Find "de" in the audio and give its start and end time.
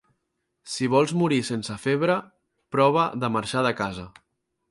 3.25-3.31, 3.67-3.77